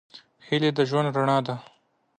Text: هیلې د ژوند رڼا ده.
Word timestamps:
هیلې 0.47 0.69
د 0.77 0.79
ژوند 0.89 1.09
رڼا 1.15 1.37
ده. 1.45 1.55